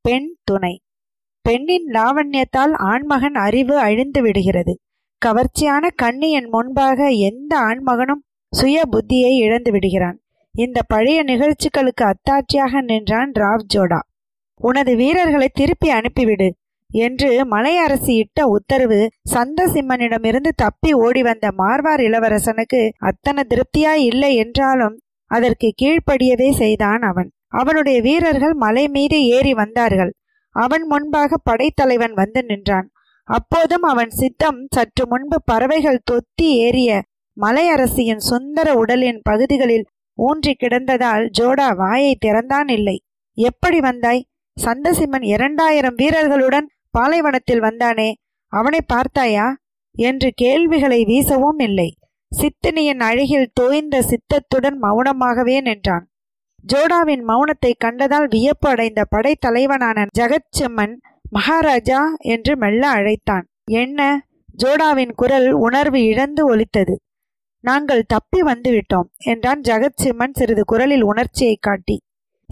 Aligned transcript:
பெண் 0.00 0.36
துணை. 0.44 0.82
பெண்ணின் 1.42 1.86
லாவண்யத்தால் 1.86 2.72
ஆண்மகன் 2.72 3.34
அறிவு 3.34 3.78
அழிந்து 3.78 4.22
விடுகிறது. 4.22 4.80
கவர்ச்சியான 5.26 5.88
கண்ணியின் 5.94 6.48
முன்பாக 6.48 7.08
எந்த 7.08 7.58
ஆண்மகனும் 7.58 8.24
சுய 8.50 8.82
புத்தியை 8.90 9.36
இழந்து 9.36 9.70
விடுகிறான். 9.70 10.22
இந்த 10.52 10.82
பழைய 10.82 11.22
நிகழ்ச்சிகளுக்கு 11.22 12.04
அத்தாட்சியாக 12.04 12.82
நின்றான் 12.82 13.32
ராவ் 13.34 13.64
ஜோடா 13.74 14.00
உனது 14.54 14.96
வீரர்களை 14.96 15.48
திருப்பி 15.52 15.90
அனுப்பிவிடு. 15.90 16.50
என்று 16.92 17.46
மலையரசி 17.50 18.14
இட்ட 18.16 18.46
உத்தரவு 18.46 19.10
சந்தசிம்மனிடமிருந்து 19.34 20.48
தப்பி 20.54 20.92
ஓடி 20.92 21.22
வந்த 21.22 21.52
மார்வார் 21.58 22.00
இளவரசனுக்கு 22.00 22.90
அத்தனை 22.98 23.44
திருப்தியாய் 23.44 24.04
இல்லை 24.04 24.36
என்றாலும் 24.36 24.96
அதற்கு 25.26 25.74
கீழ்ப்படியவே 25.82 26.50
செய்தான் 26.50 27.02
அவன். 27.02 27.30
அவனுடைய 27.48 28.00
வீரர்கள் 28.00 28.52
மலை 28.52 28.88
மீது 28.88 29.26
ஏறி 29.26 29.54
வந்தார்கள். 29.54 30.12
அவன் 30.50 30.86
முன்பாக 30.86 31.36
படைத்தலைவன் 31.36 32.14
வந்து 32.14 32.44
நின்றான். 32.44 32.90
அப்போதும் 33.24 33.82
அவன் 33.82 34.10
சித்தம் 34.10 34.66
சற்று 34.70 35.06
முன்பு 35.06 35.42
பறவைகள் 35.44 36.04
தொத்தி 36.10 36.48
ஏறிய 36.58 37.00
மலையரசியின் 37.40 38.16
சுந்தர 38.16 38.74
உடலின் 38.74 39.20
பகுதிகளில் 39.22 39.84
ஊன்றி 40.14 40.56
கிடந்ததால் 40.62 41.28
ஜோடா 41.40 41.76
வாயை 41.76 42.16
திறந்தான் 42.20 42.68
இல்லை. 42.68 43.02
எப்படி 43.32 43.80
வந்தாய்? 43.80 44.26
சந்தசிம்மன் 44.64 45.24
இரண்டாயிரம் 45.24 45.94
வீரர்களுடன் 45.94 46.68
பாலைவனத்தில் 46.98 47.60
வந்தானே 47.60 48.12
அவனை 48.52 48.80
பார்த்தாயா? 48.86 49.56
என்று 49.94 50.32
கேள்விகளை 50.34 51.04
வீசவும் 51.04 51.58
இல்லை. 51.58 51.96
சித்தினியின் 52.32 53.00
அழகில் 53.00 53.52
தோய்ந்த 53.60 54.02
சித்தத்துடன் 54.02 54.78
மௌனமாகவே 54.82 55.60
நின்றான். 55.60 56.06
ஜோடாவின் 56.72 57.24
மௌனத்தை 57.28 57.72
கண்டதால் 57.84 58.28
வியப்பு 58.28 58.68
அடைந்த 58.68 59.06
படைத்தலைவனான 59.10 60.06
ஜெகத்செம்மன் 60.18 60.94
மகாராஜா 61.30 62.00
என்று 62.18 62.56
மெல்ல 62.56 62.88
அழைத்தான். 62.88 63.46
என்ன 63.64 64.28
ஜோடாவின் 64.62 65.12
குரல் 65.14 65.50
உணர்வு 65.50 66.04
இழந்து 66.04 66.46
ஒலித்தது. 66.46 66.94
நாங்கள் 67.64 68.04
தப்பி 68.06 68.40
வந்துவிட்டோம் 68.42 69.08
என்றான் 69.24 69.60
ஜெகத்சிம்மன் 69.60 70.32
சிறிது 70.32 70.64
குரலில் 70.64 71.02
உணர்ச்சியை 71.02 71.56
காட்டி. 71.60 71.96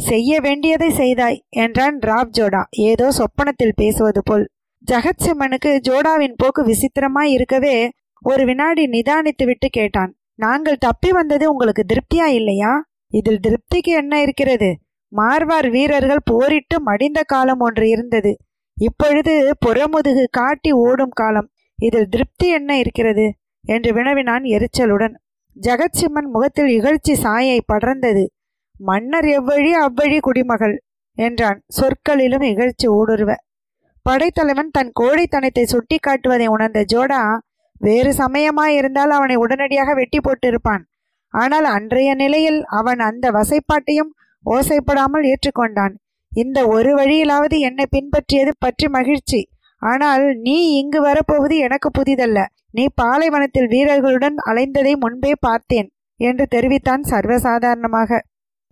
செய்ய 0.00 0.40
வேண்டியதை 0.40 0.90
செய்தாய் 0.90 1.44
என்றான் 1.48 1.98
ராப் 1.98 2.30
ஜோடா. 2.38 2.62
ஏதோ 2.70 3.10
சொப்பனத்தில் 3.10 3.76
பேசுவது 3.76 4.22
போல். 4.24 4.48
ஜெகத்சிம்மனுக்கு 4.90 5.78
ஜோடாவின் 5.88 6.34
போக்கு 6.36 6.62
விசித்திரமாய் 6.64 7.32
இருக்கவே 7.32 7.90
ஒரு 8.22 8.44
வினாடி 8.44 8.84
நிதானித்து 8.86 9.44
விட்டு 9.44 9.68
கேட்டான். 9.68 10.16
நாங்கள் 10.34 10.76
தப்பி 10.76 11.12
வந்தது 11.12 11.50
உங்களுக்கு 11.50 11.84
திருப்தியா 11.86 12.24
இல்லையா? 12.24 12.88
இதில் 13.08 13.40
திருப்திக்கு 13.40 13.92
என்ன 13.92 14.22
இருக்கிறது? 14.22 14.78
மார்வார் 15.12 15.70
வீரர்கள் 15.70 16.22
போரிட்டு 16.24 16.76
மடிந்த 16.86 17.20
காலம் 17.26 17.60
ஒன்று 17.60 17.88
இருந்தது. 17.88 18.36
இப்பொழுது 18.80 19.54
புறமுதுகு 19.66 20.24
காட்டி 20.30 20.72
ஓடும் 20.72 21.10
காலம். 21.10 21.50
இதில் 21.74 22.08
திருப்தி 22.08 22.48
என்ன 22.48 22.78
இருக்கிறது? 22.78 23.34
என்று 23.62 23.92
வினவினான் 23.92 24.42
எரிச்சலுடன். 24.42 25.14
ஜெகத்சிம்மன் 25.60 26.30
முகத்தில் 26.32 26.80
இகழ்ச்சி 26.80 27.12
சாயை 27.12 27.60
படர்ந்தது. 27.72 28.26
மன்னர் 28.80 29.28
எவ்வழி 29.38 29.70
அவ்வழி 29.84 30.18
குடிமகள் 30.20 30.76
என்றான். 31.18 31.58
சொற்களிலும் 31.68 32.44
இகழ்ச்சி 32.50 32.86
ஊடுருவ. 32.98 33.30
படைத்தலைவன் 34.06 34.70
தன் 34.70 34.92
கோழைத்தனத்தை 35.00 35.64
சுட்டி 35.64 35.96
காட்டுவதை 35.98 36.46
உணர்ந்த 36.46 36.80
ஜோடா 36.92 37.20
வேறு 37.80 38.10
சமயமாயிருந்தால் 38.12 39.12
அவனை 39.16 39.36
உடனடியாக 39.36 39.90
வெட்டி 39.94 40.18
போட்டிருப்பான். 40.18 40.82
ஆனால் 41.34 41.64
அன்றைய 41.64 42.10
நிலையில் 42.14 42.60
அவன் 42.78 42.98
அந்த 42.98 43.26
வசைப்பாட்டையும் 43.30 44.10
ஓசைப்படாமல் 44.44 45.24
ஏற்றுக்கொண்டான். 45.24 45.94
இந்த 46.32 46.58
ஒரு 46.66 46.90
வழியிலாவது 46.94 47.56
என்னை 47.58 47.86
பின்பற்றியது 47.96 48.52
பற்றி 48.58 48.86
மகிழ்ச்சி. 48.88 49.40
ஆனால் 49.82 50.24
நீ 50.38 50.56
இங்கு 50.80 51.00
வரப்போவது 51.00 51.54
எனக்கு 51.56 51.88
புதிதல்ல. 51.98 52.38
நீ 52.70 52.84
பாலைவனத்தில் 52.94 53.68
வீரர்களுடன் 53.68 54.36
அலைந்ததை 54.50 54.92
முன்பே 54.96 55.32
பார்த்தேன் 55.40 55.88
என்று 56.20 56.44
தெரிவித்தான் 56.48 57.04
சர்வசாதாரணமாக. 57.10 58.18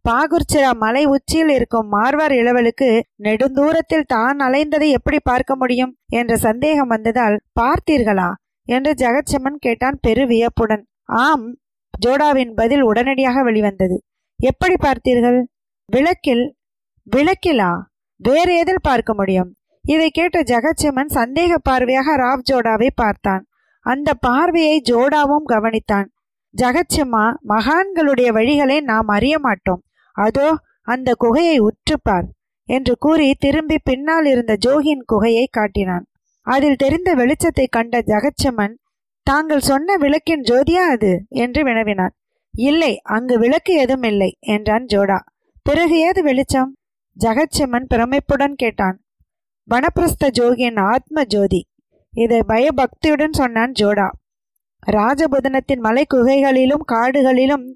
பாகுர்ச்சிரா 0.09 0.71
மலை 0.75 1.05
உச்சியில் 1.07 1.49
இருக்கும் 1.49 1.89
மார்வார் 1.93 2.33
இளவலுக்கு 2.33 3.01
நெடுந்தூரத்தில் 3.23 4.07
தான் 4.07 4.39
அலைந்ததை 4.39 4.89
எப்படி 4.89 5.19
பார்க்க 5.21 5.57
முடியும்? 5.57 5.99
என்ற 6.11 6.37
சந்தேகம் 6.37 6.87
வந்ததால் 6.87 7.41
பார்த்தீர்களா? 7.61 8.33
என்று 8.63 8.95
ஜெகத்சமன் 8.95 9.59
கேட்டான் 9.61 9.99
பெரு 10.01 10.27
வியப்புடன். 10.27 10.85
ஆம் 11.05 11.47
ஜோடாவின் 12.07 12.53
பதில் 12.55 12.83
உடனடியாக 12.83 13.43
வெளிவந்தது. 13.43 13.97
எப்படி 14.41 14.75
பார்த்தீர்கள்? 14.87 15.43
விளக்கில் 15.85 16.57
விளக்கிலா? 17.07 17.79
வேறு 18.17 18.57
எதில் 18.57 18.83
பார்க்க 18.83 19.15
முடியும்? 19.15 19.51
இதை 19.85 20.11
கேட்ட 20.11 20.41
ஜெகத்சிமன் 20.43 21.13
சந்தேக 21.15 21.55
பார்வையாக 21.71 22.17
ராவ் 22.17 22.47
ஜோடாவை 22.51 22.89
பார்த்தான். 22.95 23.49
அந்த 23.87 24.15
பார்வையை 24.15 24.83
ஜோடாவும் 24.91 25.47
கவனித்தான். 25.49 26.09
ஜெகத்சிம்மா 26.55 27.35
மகான்களுடைய 27.49 28.29
வழிகளை 28.33 28.81
நாம் 28.81 29.09
அறிய 29.09 29.39
மாட்டோம். 29.39 29.83
அதோ 30.19 30.49
அந்த 30.89 31.15
குகையை 31.21 31.57
உற்றுப்பார் 31.61 32.29
என்று 32.69 32.95
கூறி 32.99 33.27
திரும்பி 33.35 33.77
பின்னால் 33.85 34.27
இருந்த 34.27 34.55
ஜோகியின் 34.67 35.05
குகையை 35.13 35.47
காட்டினான். 35.51 36.05
அதில் 36.47 36.77
தெரிந்த 36.77 37.11
வெளிச்சத்தை 37.15 37.67
கண்ட 37.71 38.01
ஜெகச்சம்மன் 38.07 38.75
தாங்கள் 39.27 39.61
சொன்ன 39.61 39.97
விளக்கின் 39.97 40.45
ஜோதியா 40.51 40.85
அது? 40.91 41.13
என்று 41.29 41.61
வினவினான். 41.65 42.15
இல்லை 42.55 42.93
அங்கு 43.07 43.35
விளக்கு 43.39 43.73
எதுவும் 43.75 44.03
இல்லை 44.03 44.31
என்றான் 44.47 44.87
ஜோடா. 44.93 45.19
பிறகு 45.67 45.97
ஏது 46.01 46.21
வெளிச்சம்? 46.23 46.71
ஜெகச்சம்மன் 47.17 47.89
பிரமிப்புடன் 47.95 48.57
கேட்டான். 48.57 48.97
வனப்பிரஸ்த 49.69 50.31
ஜோகியின் 50.39 50.81
ஆத்ம 50.85 51.25
ஜோதி. 51.25 51.61
இதை 52.15 52.41
பயபக்தியுடன் 52.47 53.33
சொன்னான் 53.33 53.75
ஜோடா. 53.81 54.09
ராஜபுதனத்தின் 54.87 55.83
மலை 55.83 56.05
குகைகளிலும் 56.15 56.85
காடுகளிலும் 56.93 57.67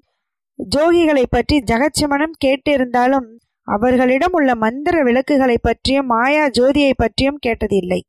ஜோகிகளை 0.59 1.23
பற்றி 1.29 1.63
ஜெகச்சிமனம் 1.71 2.35
கேட்டிருந்தாலும் 2.45 3.27
அவர்களிடம் 3.61 4.31
உள்ள 4.31 4.55
மந்திர 4.55 5.03
விளக்குகளை 5.03 5.57
பற்றியும் 5.61 6.05
மாயா 6.05 6.45
ஜோதியை 6.47 6.93
பற்றியும் 6.95 7.39
கேட்டதில்லை. 7.45 7.99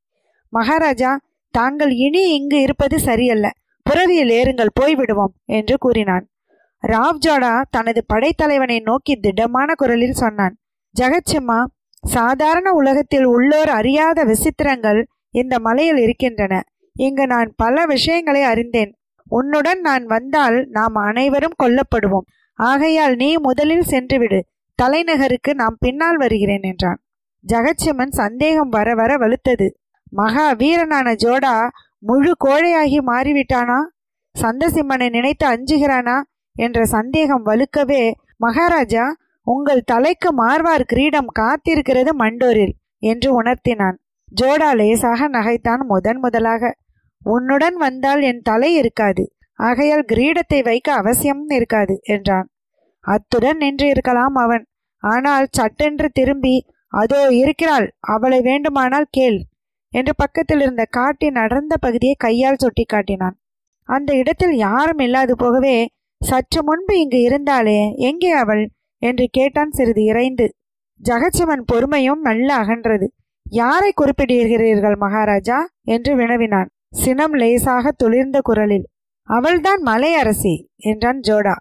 மகாராஜா 0.49 1.21
தாங்கள் 1.51 1.91
இனி 1.91 2.23
இங்கு 2.35 2.61
இருப்பது 2.61 2.99
சரியல்ல. 2.99 3.51
புறவியில் 3.83 4.29
ஏறுங்கள் 4.29 4.77
போய்விடுவோம் 4.81 5.35
என்று 5.45 5.77
கூறினான். 5.79 6.25
ராவ்ஜோடா 6.83 7.63
தனது 7.71 8.05
படைத்தலைவனை 8.15 8.83
நோக்கி 8.83 9.17
திடமான 9.17 9.75
குரலில் 9.75 10.13
சொன்னான். 10.13 10.55
ஜெகச்சிம்மா 10.95 11.65
சாதாரண 12.05 12.73
உலகத்தில் 12.73 13.25
உள்ளோர் 13.25 13.69
அறியாத 13.69 14.25
விசித்திரங்கள் 14.25 15.01
இந்த 15.31 15.59
மலையில் 15.59 15.97
இருக்கின்றன. 15.97 16.55
இங்கு 16.97 17.27
நான் 17.27 17.53
பல 17.57 17.85
விஷயங்களை 17.87 18.43
அறிந்தேன். 18.43 18.93
உன்னுடன் 19.39 19.81
நான் 19.81 20.05
வந்தால் 20.07 20.57
நாம் 20.71 20.95
அனைவரும் 20.95 21.57
கொல்லப்படுவோம். 21.63 22.27
ஆகையால் 22.59 23.15
நீ 23.15 23.29
முதலில் 23.37 23.89
சென்றுவிடு. 23.91 24.41
தலைநகருக்கு 24.83 25.51
நாம் 25.55 25.77
பின்னால் 25.81 26.17
வருகிறேன் 26.17 26.63
என்றான். 26.63 27.01
ஜெகச்சிமன் 27.45 28.13
சந்தேகம் 28.13 28.69
வர 28.69 28.95
வர 28.95 29.17
வலுத்தது. 29.17 29.67
மகா 30.11 30.47
வீரனான 30.53 31.15
ஜோடா 31.25 31.55
முழு 31.99 32.33
கோழையாகி 32.45 32.99
மாறிவிட்டானா? 33.07 33.79
சந்தசிம்மனை 34.35 35.09
நினைத்து 35.09 35.47
அஞ்சுகிறானா? 35.49 36.17
என்ற 36.57 36.85
சந்தேகம் 36.85 37.45
வலுக்கவே 37.47 38.03
மகாராஜா 38.37 39.05
உங்கள் 39.47 39.83
தலைக்கு 39.83 40.31
மார்வார் 40.45 40.85
கிரீடம் 40.87 41.31
காத்திருக்கிறது 41.39 42.11
மண்டோரில் 42.19 42.75
என்று 43.03 43.29
உணர்த்தினான். 43.43 43.97
ஜோடா 44.41 44.71
லேசாக 44.77 45.29
நகைத்தான் 45.29 45.83
முதன் 45.87 46.19
முதலாக. 46.19 46.73
உன்னுடன் 47.25 47.77
வந்தால் 47.77 48.23
என் 48.23 48.43
தலை 48.43 48.71
இருக்காது. 48.75 49.25
ஆகையால் 49.59 50.05
கிரீடத்தை 50.13 50.61
வைக்க 50.63 50.89
அவசியம் 50.93 51.43
இருக்காது 51.49 51.95
என்றான். 52.05 52.49
அத்துடன் 53.05 53.57
நின்று 53.57 53.87
இருக்கலாம் 53.89 54.35
அவன். 54.35 54.65
ஆனால் 55.03 55.47
சட்டென்று 55.51 56.09
திரும்பி 56.13 56.55
அதோ 56.93 57.21
இருக்கிறாள் 57.33 57.87
அவளை 58.07 58.39
வேண்டுமானால் 58.41 59.09
கேள் 59.11 59.39
என்று 59.93 60.13
பக்கத்தில் 60.17 60.61
இருந்த 60.61 60.85
காட்டின் 60.91 61.35
அடர்ந்த 61.35 61.75
பகுதியை 61.77 62.15
கையால் 62.19 62.57
சுட்டி 62.57 62.85
காட்டினான். 62.85 63.37
அந்த 63.89 64.11
இடத்தில் 64.15 64.55
யாரும் 64.57 64.99
இல்லாது 64.99 65.35
போகவே 65.37 65.77
சற்று 66.21 66.61
முன்பு 66.63 66.95
இங்கு 67.01 67.19
இருந்தாளே 67.29 67.81
எங்கே 68.01 68.31
அவள்? 68.33 68.65
என்று 69.03 69.27
கேட்டான் 69.31 69.71
சிறிது 69.71 70.03
இறைந்து. 70.05 70.47
ஜெகச்சிவன் 71.01 71.65
பொறுமையும் 71.73 72.21
நல்ல 72.21 72.49
அகன்றது. 72.59 73.07
யாரை 73.47 73.91
குறிப்பிடுகிறீர்கள் 73.93 74.97
மகாராஜா? 74.97 75.59
என்று 75.85 76.13
வினவினான். 76.17 76.71
சினம் 76.95 77.33
லேசாக 77.33 77.91
துளிர்ந்த 77.91 78.39
குரலில் 78.41 78.85
அவள்தான் 79.29 79.83
மலையரசி 79.83 80.55
என்றான் 80.77 81.21
ஜோடா. 81.21 81.55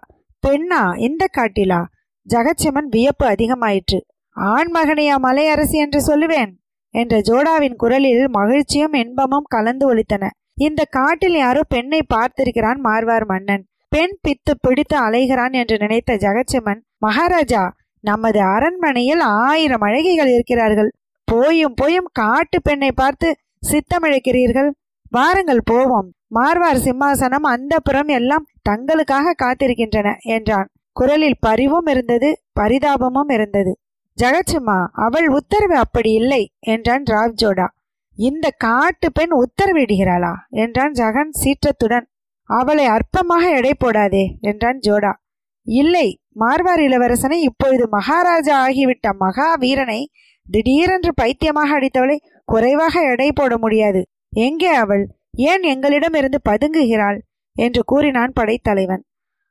பெண்ணா 0.44 0.82
இந்த 0.98 1.24
காட்டிலா? 1.36 1.80
ஜெகச்சிமன் 2.26 2.88
வியப்பு 2.90 3.24
அதிகமாயிற்று. 3.26 3.98
ஆண் 4.36 4.70
மகனையா 4.76 5.16
மலையரசி 5.22 5.78
என்று 5.84 6.00
சொல்லுவேன்? 6.00 6.52
என்ற 6.94 7.14
ஜோடாவின் 7.18 7.76
குரலில் 7.76 8.28
மகிழ்ச்சியும் 8.28 8.92
இன்பமும் 8.92 9.48
கலந்து 9.48 9.94
ஒலித்தன. 9.94 10.24
இந்த 10.54 10.84
காட்டில் 10.84 11.36
யாரோ 11.36 11.62
பெண்ணை 11.68 12.00
பார்த்திருக்கிறான் 12.14 12.80
மார்வார் 12.84 13.26
மன்னன். 13.26 13.64
பெண் 13.88 14.16
பித்து 14.22 14.52
பிடித்து 14.60 14.96
அலைகிறான் 14.96 15.52
என்று 15.52 15.76
நினைத்த 15.78 16.14
ஜெகச்சிமன் 16.14 16.80
மகாராஜா 16.98 17.64
நமது 18.04 18.40
அரண்மனையில் 18.40 19.20
ஆயிரம் 19.20 19.80
அழகிகள் 19.80 20.30
இருக்கிறார்கள். 20.34 20.90
போயும் 21.24 21.76
போயும் 21.76 22.08
காட்டு 22.12 22.58
பெண்ணை 22.62 22.92
பார்த்து 22.92 23.28
சித்தமிழைக்கிறீர்கள் 23.70 24.70
வாருங்கள் 25.16 25.62
போவோம். 25.64 26.08
மார்வார் 26.34 26.84
சிம்மாசனம் 26.84 27.46
அந்த 27.54 27.74
புறம் 27.78 28.08
எல்லாம் 28.08 28.46
தங்களுக்காக 28.68 29.34
காத்திருக்கின்றன 29.42 30.08
என்றான். 30.26 30.68
குரலில் 30.96 31.40
பரிவும் 31.40 31.86
இருந்தது 31.86 32.28
பரிதாபமும் 32.60 33.30
இருந்தது. 33.32 33.72
ஜெகச்சிம்மா 34.18 34.78
அவள் 35.06 35.28
உத்தரவு 35.28 35.76
அப்படி 35.76 36.10
இல்லை 36.12 36.42
என்றான் 36.66 37.04
ராவ்ஜோடா. 37.10 37.66
இந்த 38.18 38.46
காட்டு 38.56 39.08
பெண் 39.12 39.34
உத்தரவிடுகிறாளா? 39.34 40.32
என்றான் 40.62 40.92
ஜகன் 40.92 41.32
சீற்றத்துடன். 41.42 42.06
அவளை 42.50 42.86
அற்பமாக 42.88 43.44
எடை 43.56 43.72
போடாதே 43.84 44.24
என்றான் 44.40 44.80
ஜோடா. 44.86 45.12
இல்லை 45.66 46.06
மார்வார் 46.40 46.82
இளவரசனை 46.86 47.38
இப்பொழுது 47.40 47.84
மகாராஜா 47.88 48.54
ஆகிவிட்ட 48.66 49.08
மகா 49.18 49.48
வீரனை 49.54 50.00
திடீரென்று 50.46 51.12
பைத்தியமாக 51.14 51.74
அடித்தவளை 51.78 52.16
குறைவாக 52.48 53.02
எடை 53.10 53.28
போட 53.32 53.58
முடியாது. 53.58 54.00
எங்கே 54.34 54.74
அவள்? 54.74 55.08
ஏன் 55.32 55.62
எங்களிடமிருந்து 55.62 56.40
பதுங்குகிறாள்? 56.48 57.18
என்று 57.52 57.84
கூறினான் 57.84 58.32
படைத்தலைவன். 58.32 59.04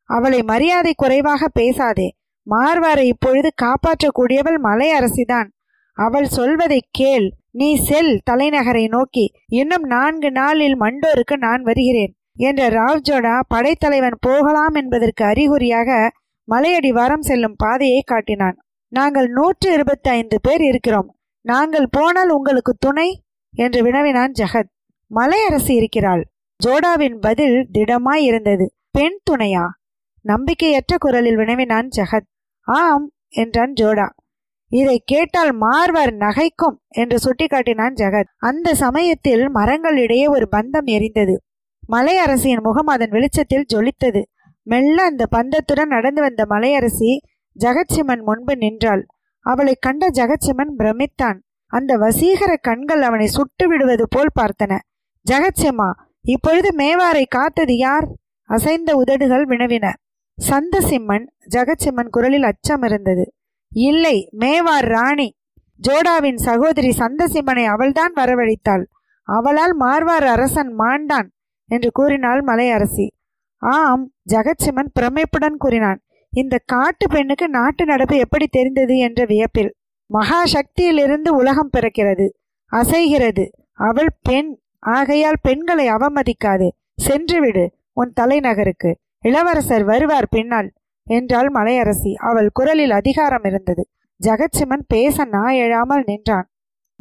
அவளை 0.05 0.43
மரியாதை 0.43 0.93
குறைவாக 0.97 1.47
பேசாதே. 1.47 2.15
மார்வாரை 2.49 3.03
இப்பொழுது 3.03 3.53
காப்பாற்றக்கூடியவள் 3.61 4.59
மலை 4.59 4.93
அரசிதான் 4.93 5.47
அவள் 5.93 6.25
சொல்வதை 6.25 6.87
கேள். 6.91 7.33
நீ 7.51 7.75
செல் 7.75 8.21
தலைநகரை 8.31 8.87
நோக்கி. 8.87 9.31
இன்னும் 9.47 9.83
நான்கு 9.83 10.31
நாளில் 10.31 10.81
மண்டோருக்கு 10.81 11.37
நான் 11.37 11.61
வருகிறேன் 11.61 12.15
என்ற 12.35 12.69
ராவ்ஜோடா 12.69 13.39
படைத்தலைவன் 13.47 14.17
போகலாம் 14.19 14.73
என்பதற்கு 14.73 15.25
அறிகுறியாக 15.25 16.11
மலையடி 16.51 16.89
வாரம் 16.89 17.21
செல்லும் 17.21 17.55
பாதையை 17.57 18.01
காட்டினான். 18.05 18.57
நாங்கள் 18.87 19.27
நூற்று 19.27 19.73
இருபத்தி 19.73 20.09
ஐந்து 20.09 20.39
பேர் 20.41 20.61
இருக்கிறோம். 20.61 21.15
நாங்கள் 21.41 21.87
போனால் 21.91 22.29
உங்களுக்கு 22.29 22.75
துணை? 22.79 23.17
என்று 23.55 23.83
வினவினான் 23.83 24.31
ஜகத். 24.31 24.72
மலையரசி 25.15 25.69
இருக்கிறாள். 25.69 26.27
ஜோடாவின் 26.65 27.15
பதில் 27.15 27.69
திடமாய் 27.73 28.23
இருந்தது. 28.23 28.73
பெண் 28.91 29.19
துணையா? 29.31 29.65
நம்பிக்கையற்ற 30.27 30.97
குரலில் 30.99 31.35
வினவினான் 31.35 31.89
ஜகத். 31.97 32.29
ஆம் 32.61 33.11
என்றான் 33.27 33.73
ஜோடா. 33.81 34.09
இதை 34.67 35.01
கேட்டால் 35.05 35.51
மார்வர் 35.51 36.13
நகைக்கும் 36.13 36.75
என்று 36.87 37.17
சுட்டிக்காட்டினான் 37.17 37.93
ஜெகத். 37.93 38.33
அந்த 38.37 38.75
சமயத்தில் 38.75 39.53
மரங்களிடையே 39.53 40.29
ஒரு 40.29 40.47
பந்தம் 40.51 40.85
எரிந்தது. 40.85 41.35
மலையரசியின் 41.91 42.61
முகம் 42.61 42.85
அதன் 42.85 43.09
வெளிச்சத்தில் 43.09 43.65
ஜொலித்தது. 43.73 44.23
மெல்ல 44.63 45.03
அந்த 45.03 45.25
பந்தத்துடன் 45.25 45.87
நடந்து 45.87 46.21
வந்த 46.21 46.45
மலையரசி 46.49 47.17
ஜெகச்சிமன் 47.59 48.23
முன்பு 48.23 48.55
நின்றாள். 48.55 49.05
அவளை 49.39 49.77
கண்ட 49.79 50.09
ஜெகச்சிமன் 50.09 50.71
பிரமித்தான். 50.77 51.39
அந்த 51.65 51.97
வசீகர 51.97 52.55
கண்கள் 52.61 53.01
அவனை 53.01 53.25
சுட்டு 53.25 53.67
விடுவது 53.67 54.07
போல் 54.09 54.29
பார்த்தன. 54.41 54.77
ஜெகத்சியம்மா 55.31 55.91
இப்பொழுது 56.21 56.69
மேவாரை 56.77 57.25
காத்தது 57.27 57.77
யார்? 57.77 58.07
அசைந்த 58.49 58.95
உதடுகள் 58.95 59.45
வினவின. 59.45 59.93
சந்தசிம்மன் 60.49 61.25
ஜெகச்சிம்மன் 61.49 62.09
குரலில் 62.09 62.43
அச்சம் 62.43 62.83
இருந்தது 62.83 63.33
இல்லை 63.69 64.29
மேவார் 64.39 64.87
ராணி. 64.87 65.35
ஜோடாவின் 65.87 66.35
சகோதரி 66.35 66.89
சந்தசிம்மனை 66.89 67.65
அவள்தான் 67.65 68.13
வரவழைத்தாள். 68.13 68.83
அவளால் 69.23 69.79
மார்வார் 69.79 70.25
அரசன் 70.25 70.79
மாண்டான் 70.79 71.27
என்று 71.65 71.91
கூறினாள் 71.91 72.41
மலையரசி. 72.41 73.07
ஆம் 73.57 74.13
ஜெகச்சிம்மன் 74.33 74.91
பிரமிப்புடன் 74.99 75.57
கூறினான். 75.57 76.01
இந்த 76.29 76.59
காட்டு 76.65 77.09
பெண்ணுக்கு 77.09 77.49
நாட்டு 77.49 77.85
நடப்பு 77.85 78.17
எப்படி 78.17 78.47
தெரிந்தது 78.47 78.97
என்ற 78.97 79.25
வியப்பில். 79.25 79.75
மகா 80.05 80.43
சக்தியிலிருந்து 80.45 81.27
உலகம் 81.27 81.69
பிறக்கிறது. 81.77 82.29
அசைகிறது. 82.71 83.49
அவள் 83.73 84.09
பெண். 84.21 84.57
ஆகையால் 84.85 85.39
பெண்களை 85.41 85.89
அவமதிக்காது. 85.89 86.69
சென்றுவிடு 87.07 87.65
உன் 87.93 88.13
தலைநகருக்கு. 88.21 88.91
இளவரசர் 89.19 89.83
வருவார் 89.83 90.27
பின்னால் 90.29 90.73
என்றாள் 91.03 91.49
மலையரசி. 91.53 92.13
அவள் 92.13 92.49
குரலில் 92.53 92.91
அதிகாரம் 92.91 93.43
இருந்தது. 93.43 93.89
ஜெகச்சிமன் 94.21 94.85
பேச 94.87 95.25
நா 95.25 95.49
எழாமல் 95.49 96.03
நின்றான். 96.05 96.47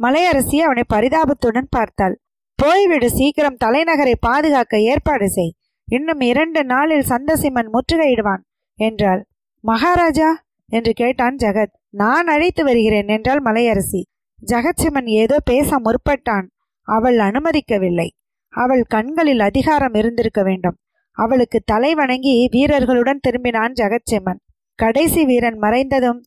மலையரசி 0.03 0.57
அவனை 0.59 0.83
பரிதாபத்துடன் 0.93 1.69
பார்த்தாள். 1.69 2.21
போய்விடு 2.63 3.05
சீக்கிரம் 3.05 3.57
தலைநகரை 3.65 4.13
பாதுகாக்க 4.19 4.79
ஏற்பாடு 4.79 5.29
செய். 5.29 5.53
இன்னும் 5.87 6.19
இரண்டு 6.19 6.63
நாளில் 6.63 7.05
சந்தசிம்மன் 7.09 7.69
முற்றுகையிடுவான் 7.73 8.43
என்றாள். 8.75 9.27
மகாராஜா 9.59 10.43
என்று 10.69 10.93
கேட்டான் 10.93 11.35
ஜெகத். 11.35 11.73
நான் 11.89 12.27
அழைத்து 12.27 12.63
வருகிறேன் 12.63 13.07
என்றாள் 13.07 13.41
மலையரசி. 13.45 14.01
ஜெகச்சிமன் 14.45 15.05
ஏதோ 15.05 15.39
பேச 15.45 15.79
முற்பட்டான். 15.79 16.45
அவள் 16.87 17.17
அனுமதிக்கவில்லை. 17.17 18.09
அவள் 18.49 18.83
கண்களில் 18.83 19.39
அதிகாரம் 19.39 19.93
இருந்திருக்க 19.93 20.43
வேண்டும். 20.43 20.77
அவளுக்கு 21.11 21.61
தலை 21.65 21.93
வணங்கி 21.93 22.47
வீரர்களுடன் 22.51 23.19
திரும்பினான் 23.27 23.73
ஜெகச்சிம்மன் 23.73 24.41
கடைசி 24.75 25.25
வீரன் 25.25 25.59
மறைந்ததும் 25.59 26.19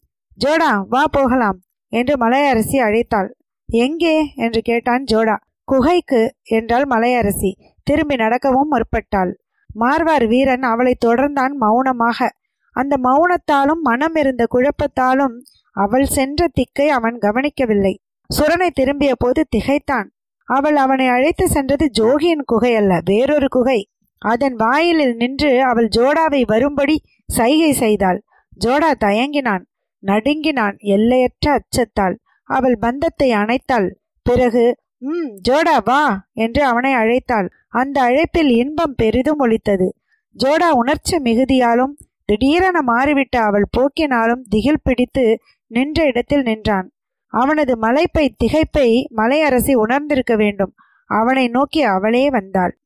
ஜோடா 0.44 0.87
வா 0.88 1.05
போகலாம் 1.11 1.61
என்று 1.88 2.14
மலையரசி 2.17 2.79
அழைத்தாள். 2.81 3.29
எங்கே? 3.69 4.32
என்று 4.35 4.61
கேட்டான் 4.62 5.05
ஜோடா. 5.12 5.37
குகைக்கு 5.64 6.31
என்றாள் 6.43 6.85
மலையரசி. 6.85 7.52
திரும்பி 7.82 8.17
நடக்கவும் 8.17 8.70
முற்பட்டாள். 8.70 9.32
மார்வார் 9.81 10.26
வீரன் 10.26 10.62
அவளை 10.62 10.97
தொடர்ந்தான் 11.06 11.55
மௌனமாக. 11.55 12.29
அந்த 12.70 12.97
மௌனத்தாலும் 13.02 13.81
மனம் 13.81 14.14
இருந்த 14.14 14.47
குழப்பத்தாலும் 14.50 15.35
அவள் 15.76 16.05
சென்ற 16.05 16.49
திக்கை 16.55 16.88
அவன் 16.88 17.19
கவனிக்கவில்லை. 17.19 18.00
சுரனை 18.31 18.69
திரும்பிய 18.70 19.14
போது 19.19 19.47
திகைத்தான். 19.49 20.16
அவள் 20.49 20.77
அவனை 20.77 21.07
அழைத்து 21.07 21.49
சென்றது 21.49 21.91
ஜோகியின் 21.99 22.45
குகை 22.45 22.75
அல்ல 22.75 23.01
வேறொரு 23.05 23.49
குகை. 23.49 23.81
அதன் 24.19 24.55
வாயிலில் 24.55 25.15
நின்று 25.15 25.63
அவள் 25.63 25.89
ஜோடாவை 25.97 26.43
வரும்படி 26.47 26.97
சைகை 27.29 27.73
செய்தாள். 27.73 28.25
ஜோடா 28.65 28.91
தயங்கினான் 29.01 29.65
நடுங்கினான் 30.03 30.77
எல்லையற்ற 30.79 31.47
அச்சத்தால். 31.53 32.17
அவள் 32.45 32.77
பந்தத்தை 32.79 33.31
அணைத்தாள். 33.31 33.89
பிறகு 34.23 34.65
ம் 34.99 35.31
ஜோடா 35.49 35.77
வா 35.85 36.03
என்று 36.33 36.63
அவனை 36.65 36.93
அழைத்தாள். 36.95 37.49
அந்த 37.69 37.97
அழைப்பில் 38.01 38.51
இன்பம் 38.57 38.95
பெரிதும் 38.95 39.38
ஒலித்தது. 39.38 39.88
ஜோடா 40.37 40.69
உணர்ச்சி 40.71 41.17
மிகுதியாலும் 41.19 41.95
திடீரென 42.25 42.79
மாறிவிட்ட 42.87 43.37
அவள் 43.41 43.67
போக்கினாலும் 43.76 44.43
திகில் 44.49 44.85
பிடித்து 44.85 45.25
நின்ற 45.71 46.05
இடத்தில் 46.05 46.43
நின்றான். 46.43 46.88
அவனது 47.26 47.76
மலைப்பை 47.76 48.35
திகைப்பை 48.45 49.04
மலையரசி 49.16 49.75
உணர்ந்திருக்க 49.75 50.37
வேண்டும். 50.37 50.75
அவனை 51.06 51.49
நோக்கி 51.49 51.83
அவளே 51.83 52.30
வந்தாள். 52.30 52.80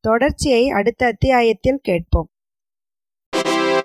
தொடர்ச்சியை 0.00 0.70
அடுத்த 0.70 1.06
அத்தியாயத்தில் 1.06 1.80
கேட்போம். 1.82 2.30